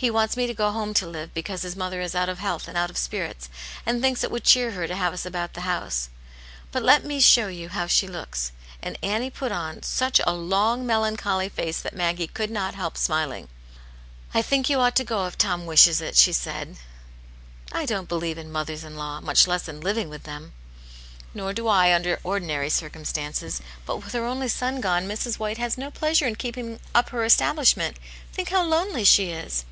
[0.00, 2.66] He wants me to go home to live, because his mother is out of health
[2.68, 3.50] and out of spirits,
[3.84, 6.08] and thinks it would cheer her to have us about the house.
[6.72, 8.52] But let me show you bow she looks."
[8.82, 8.96] Atvd KtixCx^ ^\\\.
[8.96, 9.02] o\v ^mOcl ^.
[9.02, 9.02] Aunt
[9.82, 13.48] Jane's Hero, 183 long, melancholy face that Maggie could not help smiling."
[14.32, 16.76] I think you ought to go if Tom wishes it," she said."
[17.72, 20.54] I don't believe in mothers in law, much less in living with them."
[21.34, 23.60] "Nor do I, under ordinary circumstances.
[23.84, 25.38] But with her only son gone, Mrs.
[25.38, 27.98] White has no pleasure in keeping up her establishment.
[28.32, 29.66] Think how lonely she is